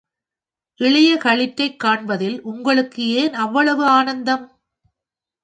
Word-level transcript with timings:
இளைய 0.79 1.17
களிற்றைக் 1.17 1.77
காண்பதில் 1.79 2.41
உங்களுக்கு 2.43 3.07
ஏன் 3.15 3.33
அவ்வளவு 3.35 3.85
ஆனந்தம்? 3.89 4.45